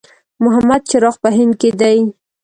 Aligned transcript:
محمد 0.43 0.81
چراغ 0.89 1.15
په 1.23 1.29
هند 1.37 1.53
کې 1.61 1.69
دی. 1.79 1.97